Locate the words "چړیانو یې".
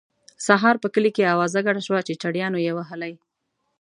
2.21-2.71